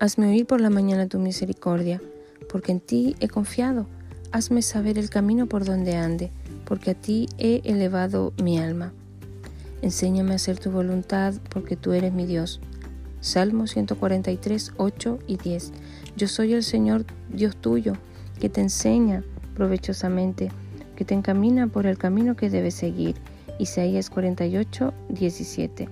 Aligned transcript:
Hazme 0.00 0.28
oír 0.28 0.46
por 0.46 0.60
la 0.60 0.70
mañana 0.70 1.08
tu 1.08 1.18
misericordia, 1.18 2.00
porque 2.48 2.70
en 2.70 2.78
ti 2.78 3.16
he 3.18 3.26
confiado. 3.26 3.88
Hazme 4.30 4.62
saber 4.62 4.96
el 4.96 5.10
camino 5.10 5.48
por 5.48 5.64
donde 5.64 5.96
ande, 5.96 6.30
porque 6.66 6.92
a 6.92 6.94
ti 6.94 7.28
he 7.36 7.62
elevado 7.64 8.32
mi 8.40 8.60
alma. 8.60 8.92
Enséñame 9.82 10.32
a 10.32 10.36
hacer 10.36 10.56
tu 10.60 10.70
voluntad, 10.70 11.34
porque 11.50 11.74
tú 11.74 11.94
eres 11.94 12.12
mi 12.12 12.26
Dios. 12.26 12.60
Salmo 13.20 13.66
143, 13.66 14.74
8 14.76 15.18
y 15.26 15.36
10. 15.36 15.72
Yo 16.16 16.28
soy 16.28 16.52
el 16.54 16.62
Señor 16.62 17.04
Dios 17.28 17.56
tuyo, 17.56 17.94
que 18.38 18.48
te 18.48 18.60
enseña 18.60 19.24
provechosamente, 19.56 20.52
que 20.94 21.04
te 21.04 21.14
encamina 21.14 21.66
por 21.66 21.86
el 21.86 21.98
camino 21.98 22.36
que 22.36 22.50
debes 22.50 22.74
seguir. 22.74 23.16
Isaías 23.58 24.10
48, 24.10 24.94
17. 25.08 25.88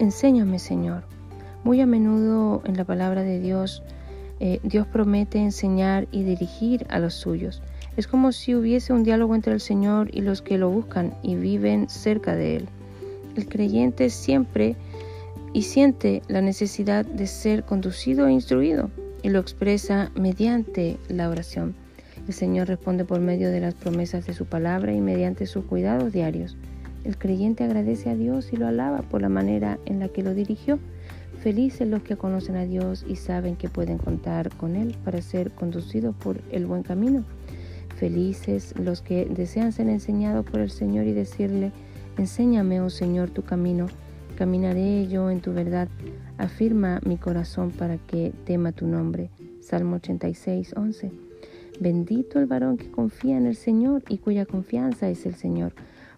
Enséñame, 0.00 0.58
Señor. 0.58 1.13
Muy 1.64 1.80
a 1.80 1.86
menudo 1.86 2.62
en 2.66 2.76
la 2.76 2.84
palabra 2.84 3.22
de 3.22 3.40
Dios, 3.40 3.82
eh, 4.38 4.60
Dios 4.62 4.86
promete 4.86 5.38
enseñar 5.38 6.06
y 6.12 6.22
dirigir 6.22 6.84
a 6.90 6.98
los 6.98 7.14
suyos. 7.14 7.62
Es 7.96 8.06
como 8.06 8.32
si 8.32 8.54
hubiese 8.54 8.92
un 8.92 9.02
diálogo 9.02 9.34
entre 9.34 9.54
el 9.54 9.60
Señor 9.60 10.10
y 10.12 10.20
los 10.20 10.42
que 10.42 10.58
lo 10.58 10.68
buscan 10.68 11.14
y 11.22 11.36
viven 11.36 11.88
cerca 11.88 12.34
de 12.34 12.56
Él. 12.56 12.68
El 13.34 13.48
creyente 13.48 14.10
siempre 14.10 14.76
y 15.54 15.62
siente 15.62 16.20
la 16.28 16.42
necesidad 16.42 17.06
de 17.06 17.26
ser 17.26 17.64
conducido 17.64 18.26
e 18.26 18.32
instruido 18.32 18.90
y 19.22 19.30
lo 19.30 19.38
expresa 19.38 20.10
mediante 20.14 20.98
la 21.08 21.30
oración. 21.30 21.74
El 22.28 22.34
Señor 22.34 22.68
responde 22.68 23.06
por 23.06 23.20
medio 23.20 23.50
de 23.50 23.60
las 23.60 23.74
promesas 23.74 24.26
de 24.26 24.34
su 24.34 24.44
palabra 24.44 24.92
y 24.92 25.00
mediante 25.00 25.46
sus 25.46 25.64
cuidados 25.64 26.12
diarios. 26.12 26.58
El 27.04 27.16
creyente 27.16 27.64
agradece 27.64 28.10
a 28.10 28.16
Dios 28.16 28.52
y 28.52 28.56
lo 28.56 28.66
alaba 28.66 29.00
por 29.00 29.22
la 29.22 29.30
manera 29.30 29.78
en 29.86 30.00
la 30.00 30.08
que 30.08 30.22
lo 30.22 30.34
dirigió. 30.34 30.78
Felices 31.44 31.86
los 31.86 32.02
que 32.02 32.16
conocen 32.16 32.56
a 32.56 32.64
Dios 32.64 33.06
y 33.08 33.14
saben 33.14 33.54
que 33.54 33.68
pueden 33.68 33.98
contar 33.98 34.50
con 34.56 34.74
Él 34.74 34.96
para 35.04 35.22
ser 35.22 35.52
conducidos 35.52 36.16
por 36.16 36.40
el 36.50 36.66
buen 36.66 36.82
camino. 36.82 37.24
Felices 37.96 38.74
los 38.76 39.00
que 39.00 39.26
desean 39.26 39.70
ser 39.70 39.88
enseñados 39.88 40.44
por 40.44 40.58
el 40.58 40.70
Señor 40.70 41.06
y 41.06 41.12
decirle, 41.12 41.70
enséñame, 42.18 42.80
oh 42.80 42.90
Señor, 42.90 43.30
tu 43.30 43.42
camino 43.42 43.86
Caminaré 44.36 45.06
yo 45.06 45.30
en 45.30 45.40
tu 45.40 45.52
verdad. 45.52 45.88
Afirma 46.38 47.00
mi 47.06 47.16
corazón 47.16 47.70
para 47.70 47.98
que 47.98 48.32
tema 48.44 48.72
tu 48.72 48.86
nombre. 48.86 49.30
Salmo 49.60 49.96
86, 49.96 50.74
11. 50.76 51.12
Bendito 51.78 52.40
el 52.40 52.46
varón 52.46 52.76
que 52.76 52.90
confía 52.90 53.36
en 53.36 53.46
el 53.46 53.54
Señor 53.54 54.02
y 54.08 54.18
cuya 54.18 54.44
confianza 54.44 55.08
es 55.08 55.24
el 55.24 55.36
Señor, 55.36 55.72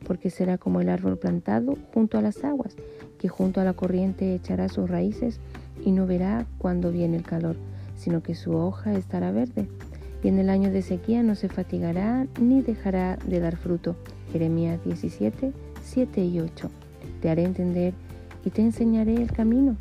porque 0.07 0.31
será 0.31 0.57
como 0.57 0.81
el 0.81 0.89
árbol 0.89 1.19
plantado 1.19 1.75
junto 1.93 2.17
a 2.17 2.23
las 2.23 2.45
aguas, 2.45 2.77
que 3.19 3.29
junto 3.29 3.61
a 3.61 3.65
la 3.65 3.73
corriente 3.73 4.35
echará 4.35 4.69
sus 4.69 4.89
raíces 4.89 5.41
y 5.85 5.91
no 5.91 6.07
verá 6.07 6.47
cuando 6.59 6.93
viene 6.93 7.17
el 7.17 7.23
calor, 7.23 7.57
sino 7.97 8.23
que 8.23 8.35
su 8.35 8.53
hoja 8.53 8.95
estará 8.95 9.33
verde. 9.33 9.69
Y 10.23 10.29
en 10.29 10.39
el 10.39 10.49
año 10.49 10.71
de 10.71 10.83
sequía 10.83 11.23
no 11.23 11.35
se 11.35 11.49
fatigará 11.49 12.27
ni 12.41 12.63
dejará 12.63 13.17
de 13.27 13.41
dar 13.41 13.57
fruto. 13.57 13.97
Jeremías 14.33 14.83
17, 14.85 15.53
7 15.83 16.25
y 16.25 16.41
8. 16.41 16.71
Te 17.21 17.31
haré 17.31 17.45
entender 17.45 17.95
y 18.45 18.51
te 18.51 18.63
enseñaré 18.63 19.15
el 19.15 19.31
camino 19.33 19.77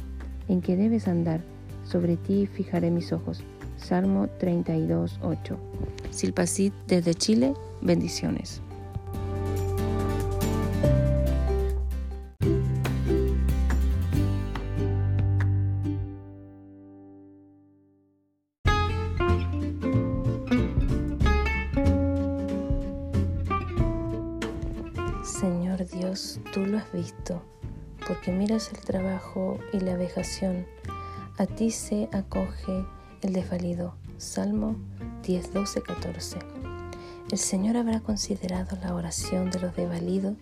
en 0.48 0.62
que 0.62 0.76
debes 0.76 1.08
andar. 1.08 1.42
Sobre 1.84 2.18
ti 2.18 2.48
fijaré 2.48 2.90
mis 2.92 3.14
ojos. 3.14 3.44
Salmo 3.78 4.28
32, 4.40 5.20
8. 5.22 5.58
Silpacit 6.10 6.74
desde 6.88 7.14
Chile, 7.14 7.54
bendiciones. 7.82 8.62
Señor 25.40 25.86
Dios, 25.86 26.40
tú 26.54 26.66
lo 26.66 26.78
has 26.78 26.90
visto 26.94 27.42
porque 28.08 28.32
miras 28.32 28.72
el 28.72 28.80
trabajo 28.80 29.60
y 29.74 29.82
la 29.82 29.98
vejación. 29.98 30.66
A 31.38 31.46
ti 31.46 31.72
se 31.72 32.08
acoge 32.14 32.86
el 33.22 33.34
desvalido. 33.34 33.96
Salmo 34.18 34.78
10, 35.24 35.54
12, 35.54 35.82
14. 35.82 36.40
El 37.30 37.38
Señor 37.38 37.76
habrá 37.76 38.00
considerado 38.00 38.78
la 38.82 38.96
oración 38.96 39.52
de 39.52 39.60
los 39.60 39.76
desvalidos 39.76 40.36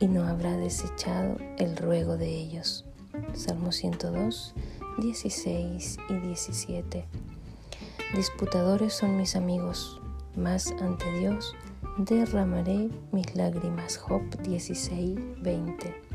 y 0.00 0.06
no 0.06 0.24
habrá 0.24 0.56
desechado 0.56 1.36
el 1.58 1.76
ruego 1.76 2.16
de 2.16 2.34
ellos. 2.34 2.86
Salmo 3.34 3.70
102, 3.70 4.54
16 4.96 5.98
y 6.08 6.14
17. 6.14 7.04
Disputadores 8.16 8.94
son 8.94 9.18
mis 9.18 9.36
amigos, 9.36 10.00
mas 10.34 10.72
ante 10.80 11.12
Dios 11.18 11.54
derramaré 11.98 12.90
mis 13.12 13.34
lágrimas. 13.34 13.96
Job 13.96 14.22
16, 14.42 15.18
20 15.42 16.12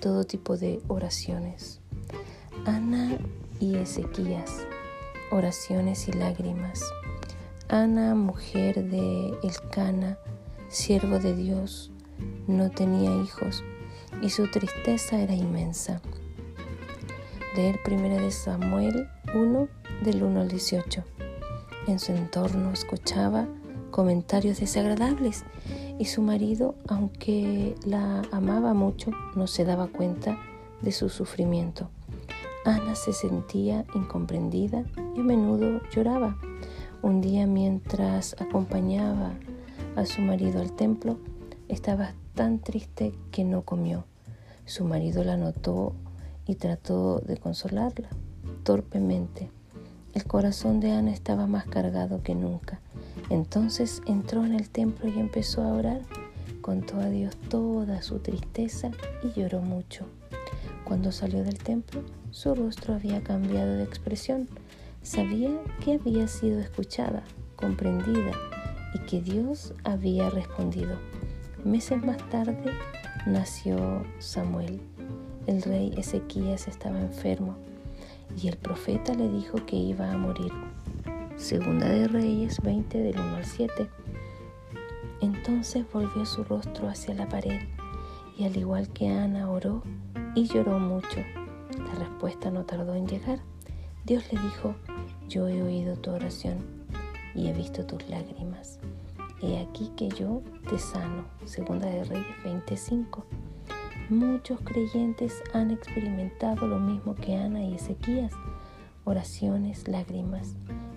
todo 0.00 0.24
tipo 0.24 0.56
de 0.56 0.80
oraciones. 0.88 1.80
Ana 2.64 3.18
y 3.60 3.76
Ezequías, 3.76 4.66
oraciones 5.30 6.08
y 6.08 6.12
lágrimas. 6.12 6.80
Ana, 7.68 8.14
mujer 8.14 8.84
de 8.84 9.34
Elcana, 9.42 10.18
siervo 10.68 11.18
de 11.18 11.34
Dios, 11.34 11.90
no 12.46 12.70
tenía 12.70 13.10
hijos 13.22 13.64
y 14.22 14.30
su 14.30 14.48
tristeza 14.48 15.20
era 15.20 15.34
inmensa. 15.34 16.00
Leer 17.56 17.80
1 17.84 18.20
de 18.20 18.30
Samuel 18.30 19.08
1 19.34 19.68
del 20.02 20.22
1 20.22 20.40
al 20.40 20.48
18. 20.48 21.02
En 21.88 21.98
su 21.98 22.12
entorno 22.12 22.70
escuchaba 22.72 23.48
comentarios 23.96 24.60
desagradables 24.60 25.42
y 25.98 26.04
su 26.04 26.20
marido, 26.20 26.74
aunque 26.86 27.74
la 27.86 28.20
amaba 28.30 28.74
mucho, 28.74 29.10
no 29.34 29.46
se 29.46 29.64
daba 29.64 29.86
cuenta 29.86 30.36
de 30.82 30.92
su 30.92 31.08
sufrimiento. 31.08 31.88
Ana 32.66 32.94
se 32.94 33.14
sentía 33.14 33.86
incomprendida 33.94 34.84
y 35.16 35.20
a 35.20 35.22
menudo 35.22 35.80
lloraba. 35.90 36.36
Un 37.00 37.22
día 37.22 37.46
mientras 37.46 38.36
acompañaba 38.38 39.32
a 39.96 40.04
su 40.04 40.20
marido 40.20 40.60
al 40.60 40.72
templo, 40.72 41.16
estaba 41.68 42.12
tan 42.34 42.58
triste 42.58 43.14
que 43.30 43.44
no 43.44 43.62
comió. 43.62 44.04
Su 44.66 44.84
marido 44.84 45.24
la 45.24 45.38
notó 45.38 45.94
y 46.46 46.56
trató 46.56 47.20
de 47.20 47.38
consolarla 47.38 48.10
torpemente. 48.62 49.50
El 50.12 50.24
corazón 50.24 50.80
de 50.80 50.92
Ana 50.92 51.12
estaba 51.12 51.46
más 51.46 51.64
cargado 51.64 52.22
que 52.22 52.34
nunca. 52.34 52.82
Entonces 53.30 54.02
entró 54.06 54.44
en 54.44 54.54
el 54.54 54.70
templo 54.70 55.08
y 55.08 55.18
empezó 55.18 55.62
a 55.62 55.72
orar. 55.72 56.02
Contó 56.60 56.98
a 56.98 57.08
Dios 57.08 57.36
toda 57.48 58.02
su 58.02 58.18
tristeza 58.18 58.90
y 59.22 59.38
lloró 59.38 59.60
mucho. 59.60 60.06
Cuando 60.84 61.10
salió 61.10 61.42
del 61.42 61.58
templo, 61.58 62.02
su 62.30 62.54
rostro 62.54 62.94
había 62.94 63.22
cambiado 63.22 63.74
de 63.74 63.82
expresión. 63.82 64.48
Sabía 65.02 65.50
que 65.84 65.94
había 65.94 66.28
sido 66.28 66.60
escuchada, 66.60 67.24
comprendida 67.56 68.32
y 68.94 68.98
que 69.00 69.20
Dios 69.20 69.74
había 69.84 70.30
respondido. 70.30 70.96
Meses 71.64 72.02
más 72.04 72.18
tarde 72.30 72.72
nació 73.26 74.04
Samuel. 74.20 74.80
El 75.46 75.62
rey 75.62 75.92
Ezequías 75.96 76.68
estaba 76.68 77.00
enfermo 77.00 77.56
y 78.40 78.48
el 78.48 78.56
profeta 78.56 79.14
le 79.14 79.28
dijo 79.28 79.64
que 79.66 79.76
iba 79.76 80.12
a 80.12 80.16
morir. 80.16 80.52
Segunda 81.36 81.86
de 81.86 82.08
Reyes 82.08 82.62
20 82.62 82.98
del 82.98 83.20
1 83.20 83.36
al 83.36 83.44
7. 83.44 83.90
Entonces 85.20 85.84
volvió 85.92 86.24
su 86.24 86.42
rostro 86.44 86.88
hacia 86.88 87.14
la 87.14 87.28
pared 87.28 87.60
y 88.38 88.44
al 88.44 88.56
igual 88.56 88.88
que 88.88 89.08
Ana 89.08 89.50
oró 89.50 89.82
y 90.34 90.46
lloró 90.46 90.78
mucho. 90.78 91.20
La 91.78 91.94
respuesta 91.94 92.50
no 92.50 92.64
tardó 92.64 92.94
en 92.94 93.06
llegar. 93.06 93.40
Dios 94.06 94.24
le 94.32 94.40
dijo, 94.40 94.76
yo 95.28 95.46
he 95.46 95.62
oído 95.62 95.96
tu 95.96 96.10
oración 96.10 96.56
y 97.34 97.48
he 97.48 97.52
visto 97.52 97.84
tus 97.84 98.08
lágrimas. 98.08 98.80
He 99.42 99.58
aquí 99.60 99.92
que 99.94 100.08
yo 100.08 100.42
te 100.70 100.78
sano. 100.78 101.26
Segunda 101.44 101.86
de 101.86 102.02
Reyes 102.04 102.42
25. 102.44 103.26
Muchos 104.08 104.58
creyentes 104.62 105.42
han 105.52 105.70
experimentado 105.70 106.66
lo 106.66 106.78
mismo 106.78 107.14
que 107.14 107.36
Ana 107.36 107.62
y 107.62 107.74
Ezequías, 107.74 108.32
oraciones, 109.04 109.86
lágrimas 109.86 110.56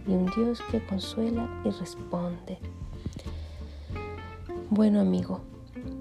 y 0.09 0.13
un 0.13 0.25
Dios 0.35 0.59
que 0.71 0.83
consuela 0.83 1.47
y 1.63 1.69
responde. 1.69 2.57
Bueno 4.71 4.99
amigo, 4.99 5.41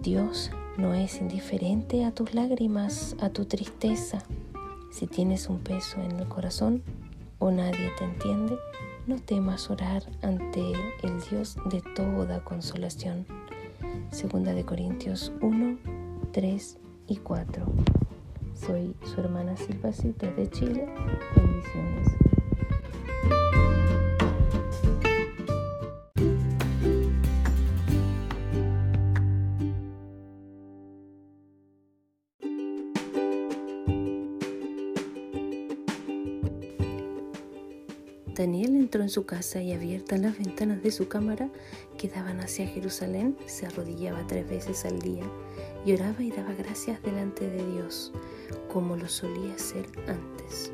Dios 0.03 0.51
no 0.79 0.95
es 0.95 1.21
indiferente 1.21 2.05
a 2.05 2.13
tus 2.13 2.35
lágrimas, 2.35 3.15
a 3.21 3.29
tu 3.29 3.45
tristeza. 3.45 4.23
Si 4.91 5.07
tienes 5.07 5.49
un 5.49 5.59
peso 5.59 6.01
en 6.01 6.19
el 6.19 6.29
corazón 6.29 6.83
o 7.39 7.51
nadie 7.51 7.91
te 7.99 8.05
entiende, 8.05 8.57
no 9.07 9.17
temas 9.17 9.71
orar 9.71 10.03
ante 10.23 10.73
el 11.03 11.21
Dios 11.31 11.57
de 11.71 11.83
toda 11.95 12.43
consolación. 12.45 13.27
Segunda 14.11 14.55
de 14.55 14.65
Corintios 14.65 15.33
1, 15.43 15.79
3 16.33 16.79
y 17.09 17.17
4. 17.17 17.67
Soy 18.55 18.95
su 19.05 19.21
hermana 19.21 19.57
Silva 19.57 19.93
Cita 19.93 20.31
de 20.31 20.51
Chile. 20.51 20.89
Bendiciones. 21.37 22.19
Daniel 38.39 38.77
entró 38.77 39.03
en 39.03 39.09
su 39.09 39.27
casa 39.27 39.61
y 39.61 39.73
abiertas 39.73 40.21
las 40.21 40.39
ventanas 40.39 40.81
de 40.81 40.93
su 40.93 41.09
cámara 41.09 41.51
que 41.99 42.07
daban 42.07 42.39
hacia 42.39 42.69
Jerusalén, 42.69 43.37
se 43.47 43.67
arrodillaba 43.67 44.25
tres 44.29 44.49
veces 44.49 44.85
al 44.85 45.01
día 45.01 45.25
y 45.85 45.93
oraba 45.93 46.23
y 46.23 46.31
daba 46.31 46.53
gracias 46.55 47.03
delante 47.03 47.51
de 47.51 47.67
Dios, 47.73 48.13
como 48.73 48.97
lo 48.97 49.09
solía 49.09 49.55
hacer 49.55 49.87
antes. 50.07 50.71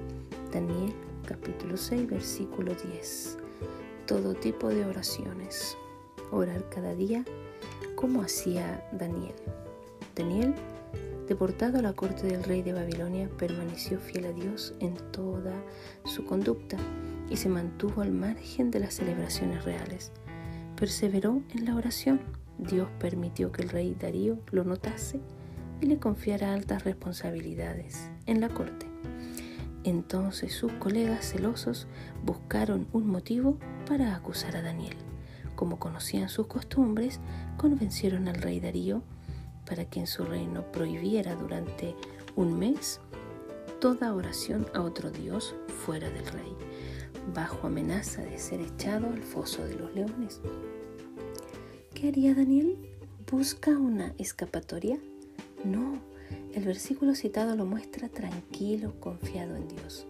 Daniel 0.52 0.92
capítulo 1.26 1.78
6 1.78 2.06
versículo 2.06 2.74
10. 2.74 3.38
Todo 4.04 4.34
tipo 4.34 4.68
de 4.68 4.84
oraciones. 4.84 5.74
Orar 6.32 6.68
cada 6.68 6.94
día 6.94 7.24
como 7.94 8.20
hacía 8.20 8.86
Daniel. 8.92 9.36
Daniel 10.14 10.54
Deportado 11.28 11.78
a 11.78 11.82
la 11.82 11.94
corte 11.94 12.26
del 12.26 12.44
rey 12.44 12.62
de 12.62 12.74
Babilonia, 12.74 13.30
permaneció 13.38 13.98
fiel 13.98 14.26
a 14.26 14.32
Dios 14.32 14.74
en 14.80 14.94
toda 15.10 15.54
su 16.04 16.24
conducta 16.24 16.76
y 17.30 17.36
se 17.36 17.48
mantuvo 17.48 18.02
al 18.02 18.12
margen 18.12 18.70
de 18.70 18.80
las 18.80 18.94
celebraciones 18.94 19.64
reales. 19.64 20.12
Perseveró 20.76 21.42
en 21.54 21.64
la 21.64 21.76
oración. 21.76 22.20
Dios 22.58 22.88
permitió 22.98 23.52
que 23.52 23.62
el 23.62 23.70
rey 23.70 23.96
Darío 23.98 24.38
lo 24.50 24.64
notase 24.64 25.20
y 25.80 25.86
le 25.86 25.98
confiara 25.98 26.52
altas 26.52 26.84
responsabilidades 26.84 28.10
en 28.26 28.40
la 28.40 28.50
corte. 28.50 28.86
Entonces 29.82 30.54
sus 30.54 30.72
colegas 30.72 31.30
celosos 31.32 31.86
buscaron 32.24 32.86
un 32.92 33.06
motivo 33.06 33.58
para 33.86 34.14
acusar 34.14 34.56
a 34.56 34.62
Daniel. 34.62 34.96
Como 35.54 35.78
conocían 35.78 36.28
sus 36.28 36.46
costumbres, 36.48 37.20
convencieron 37.56 38.28
al 38.28 38.36
rey 38.36 38.60
Darío 38.60 39.02
para 39.66 39.84
que 39.84 40.00
en 40.00 40.06
su 40.06 40.24
reino 40.24 40.70
prohibiera 40.72 41.34
durante 41.34 41.94
un 42.36 42.58
mes 42.58 43.00
toda 43.80 44.14
oración 44.14 44.66
a 44.74 44.80
otro 44.80 45.10
Dios 45.10 45.54
fuera 45.84 46.08
del 46.10 46.26
rey, 46.26 46.56
bajo 47.34 47.66
amenaza 47.66 48.22
de 48.22 48.38
ser 48.38 48.60
echado 48.60 49.08
al 49.08 49.22
foso 49.22 49.64
de 49.64 49.74
los 49.74 49.94
leones. 49.94 50.40
¿Qué 51.92 52.08
haría 52.08 52.34
Daniel? 52.34 52.76
¿Busca 53.30 53.70
una 53.72 54.14
escapatoria? 54.18 54.98
No, 55.64 55.98
el 56.54 56.64
versículo 56.64 57.14
citado 57.14 57.56
lo 57.56 57.66
muestra 57.66 58.08
tranquilo, 58.08 58.98
confiado 59.00 59.56
en 59.56 59.68
Dios. 59.68 60.06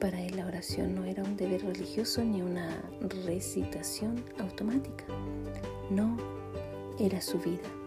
Para 0.00 0.22
él 0.22 0.36
la 0.36 0.46
oración 0.46 0.94
no 0.94 1.04
era 1.04 1.24
un 1.24 1.36
deber 1.36 1.62
religioso 1.64 2.22
ni 2.22 2.40
una 2.40 2.82
recitación 3.26 4.24
automática. 4.38 5.04
No, 5.90 6.16
era 7.00 7.20
su 7.20 7.38
vida 7.38 7.77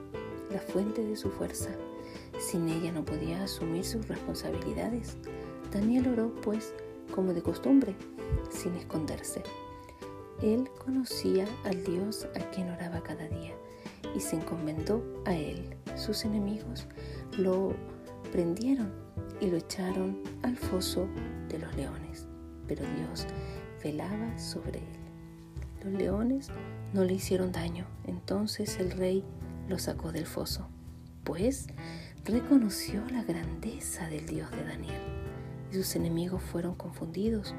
la 0.52 0.60
fuente 0.60 1.04
de 1.04 1.16
su 1.16 1.30
fuerza. 1.30 1.70
Sin 2.40 2.70
ella 2.70 2.92
no 2.92 3.06
podía 3.06 3.44
asumir 3.44 3.86
sus 3.86 4.08
responsabilidades. 4.08 5.18
Daniel 5.72 6.08
oró, 6.08 6.34
pues, 6.42 6.74
como 7.14 7.34
de 7.34 7.42
costumbre, 7.42 7.96
sin 8.50 8.76
esconderse. 8.76 9.44
Él 10.42 10.70
conocía 10.84 11.46
al 11.66 11.84
Dios 11.84 12.28
a 12.36 12.40
quien 12.52 12.70
oraba 12.70 13.02
cada 13.02 13.28
día 13.28 13.54
y 14.16 14.20
se 14.20 14.38
encomendó 14.38 15.04
a 15.26 15.36
él. 15.36 15.76
Sus 15.96 16.26
enemigos 16.26 16.88
lo 17.38 17.74
prendieron 18.32 18.92
y 19.40 19.48
lo 19.48 19.58
echaron 19.58 20.22
al 20.44 20.58
foso 20.58 21.08
de 21.50 21.60
los 21.60 21.76
leones, 21.76 22.28
pero 22.68 22.84
Dios 22.98 23.28
velaba 23.84 24.38
sobre 24.40 24.80
él. 24.80 25.02
Los 25.84 25.94
leones 25.94 26.48
no 26.94 27.04
le 27.04 27.14
hicieron 27.14 27.52
daño, 27.52 27.86
entonces 28.06 28.80
el 28.80 28.92
rey 28.92 29.24
lo 29.68 29.80
sacó 29.80 30.12
del 30.12 30.26
foso, 30.26 30.68
pues 31.24 31.68
reconoció 32.26 33.04
la 33.10 33.24
grandeza 33.24 34.08
del 34.08 34.26
Dios 34.26 34.52
de 34.52 34.64
Daniel 34.64 35.02
y 35.72 35.76
sus 35.76 35.96
enemigos 35.96 36.42
fueron 36.42 36.76
confundidos. 36.76 37.54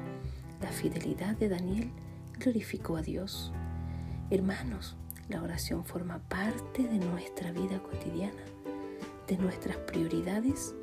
La 0.61 0.69
fidelidad 0.69 1.35
de 1.35 1.49
Daniel 1.49 1.91
glorificó 2.39 2.97
a 2.97 3.01
Dios. 3.01 3.51
Hermanos, 4.29 4.95
la 5.29 5.41
oración 5.41 5.85
forma 5.85 6.19
parte 6.29 6.83
de 6.83 6.99
nuestra 6.99 7.51
vida 7.51 7.81
cotidiana, 7.81 8.43
de 9.27 9.37
nuestras 9.37 9.77
prioridades. 9.77 10.75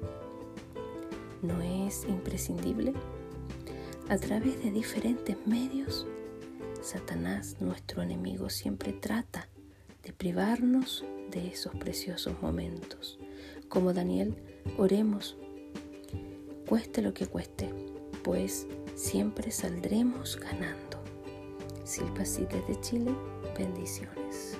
¿No 1.43 1.61
es 1.63 2.05
imprescindible? 2.05 2.93
A 4.09 4.17
través 4.17 4.63
de 4.63 4.71
diferentes 4.71 5.37
medios, 5.47 6.07
Satanás, 6.83 7.57
nuestro 7.61 8.03
enemigo, 8.03 8.51
siempre 8.51 8.93
trata 8.93 9.49
de 10.03 10.13
privarnos 10.13 11.05
de 11.31 11.49
esos 11.49 11.75
preciosos 11.77 12.41
momentos. 12.43 13.19
Como 13.69 13.93
Daniel, 13.93 14.35
oremos, 14.79 15.37
cueste 16.67 17.03
lo 17.03 17.15
que 17.15 17.27
cueste, 17.27 17.69
pues 18.23 18.67
siempre 18.95 19.51
saldremos 19.51 20.39
ganando. 20.39 21.03
Silpa 21.85 22.23
de 22.23 22.81
Chile, 22.81 23.15
bendiciones. 23.57 24.59